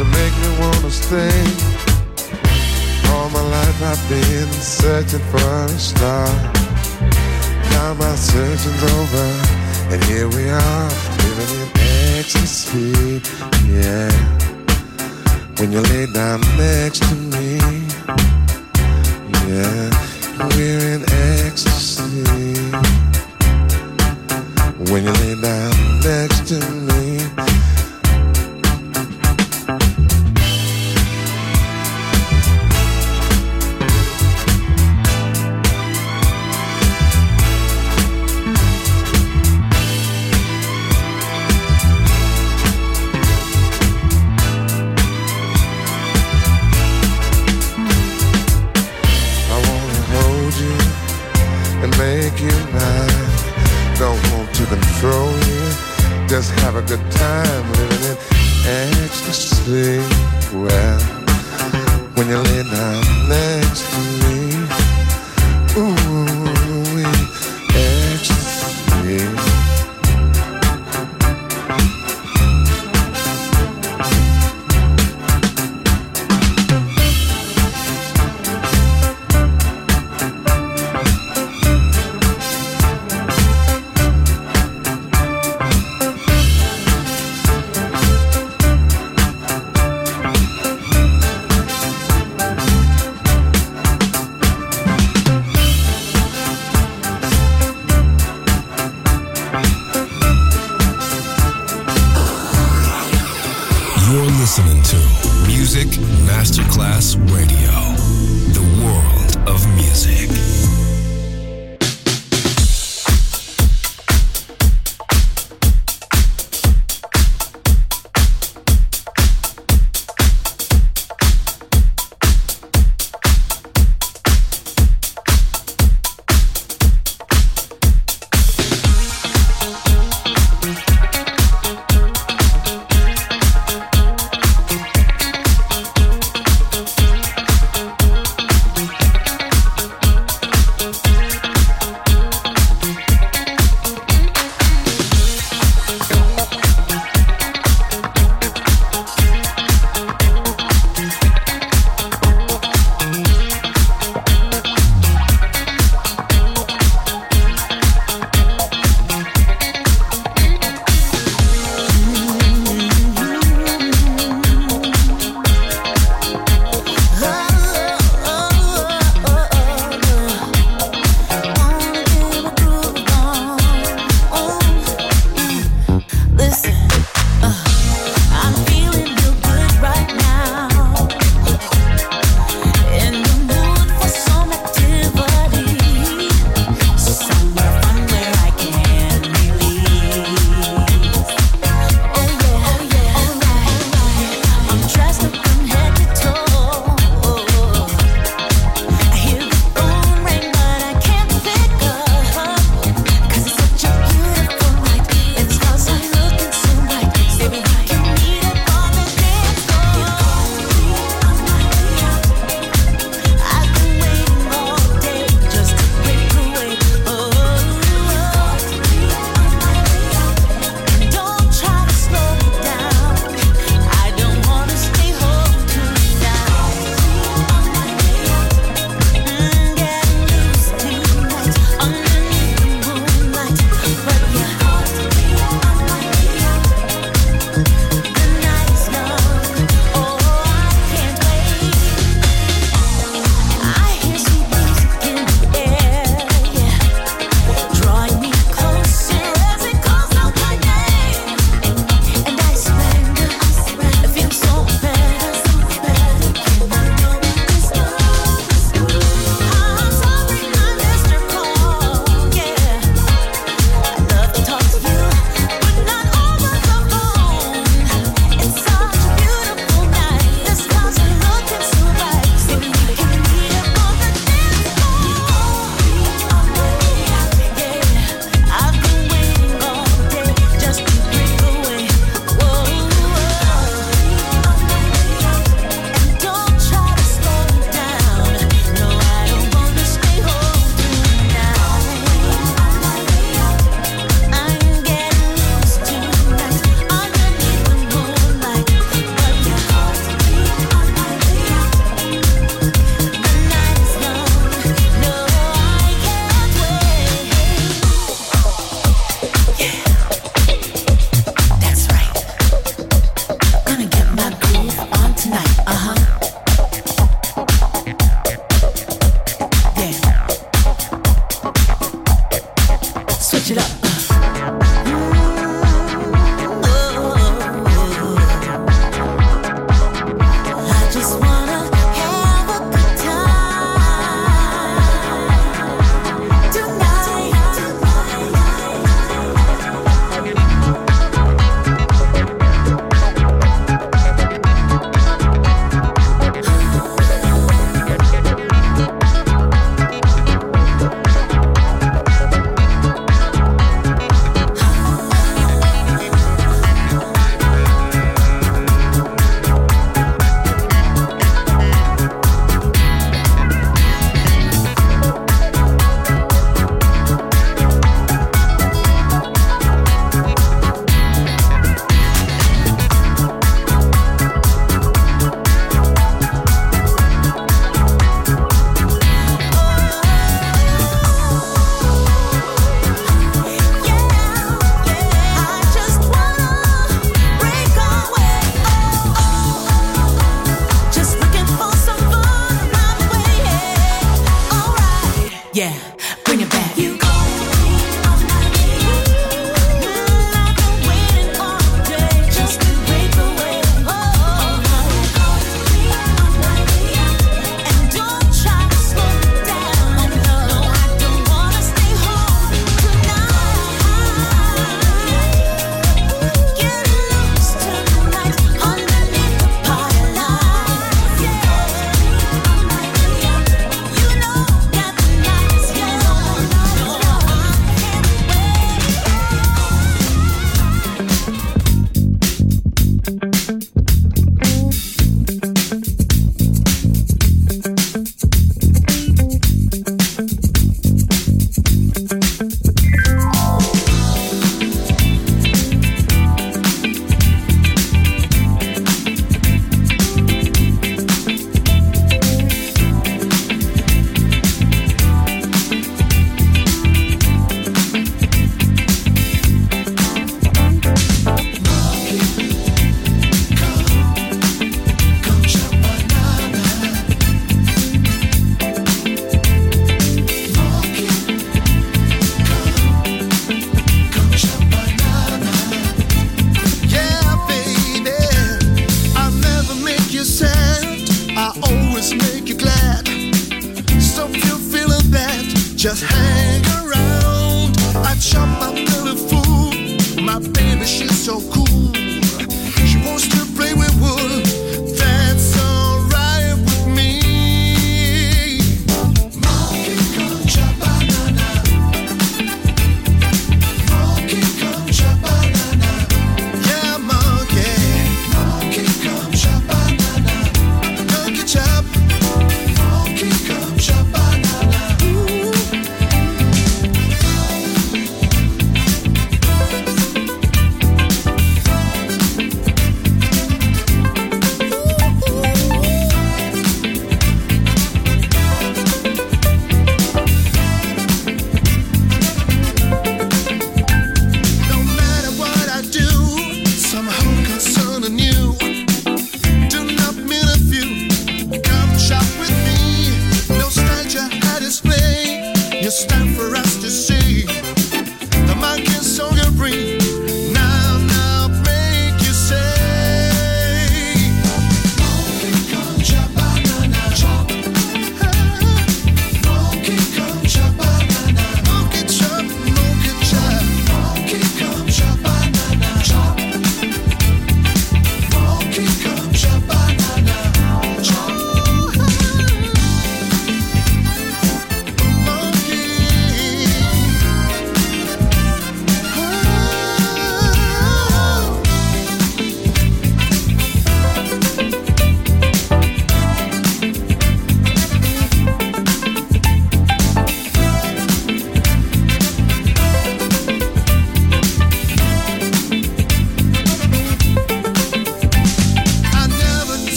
[0.00, 1.42] to make me wanna stay.
[3.12, 6.28] All my life I've been searching for a star.
[7.72, 9.26] Now my searching's over,
[9.92, 10.88] and here we are,
[11.20, 11.70] living in
[12.16, 13.20] ecstasy.
[13.76, 14.10] Yeah,
[15.58, 17.58] when you lay down next to me,
[19.50, 19.90] yeah,
[20.54, 21.02] we're in
[21.44, 22.24] ecstasy.
[24.90, 27.09] When you lay down next to me.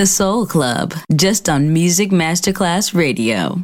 [0.00, 3.60] The Soul Club, just on Music Masterclass Radio.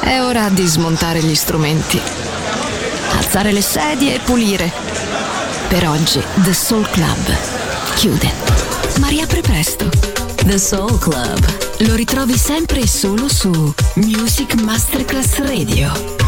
[0.00, 2.00] È ora di smontare gli strumenti,
[3.12, 4.72] alzare le sedie e pulire.
[5.68, 7.36] Per oggi The Soul Club
[7.94, 8.32] chiude,
[8.98, 9.88] ma riapre presto.
[10.44, 11.38] The Soul Club.
[11.86, 16.23] Lo ritrovi sempre e solo su Music Masterclass Radio.